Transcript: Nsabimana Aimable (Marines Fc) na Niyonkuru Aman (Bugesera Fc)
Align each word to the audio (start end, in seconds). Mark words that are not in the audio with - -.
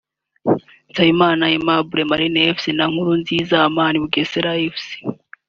Nsabimana 0.89 1.43
Aimable 1.49 2.01
(Marines 2.09 2.47
Fc) 2.55 2.63
na 2.73 2.85
Niyonkuru 2.91 3.57
Aman 3.65 3.93
(Bugesera 4.01 4.51
Fc) 4.75 4.87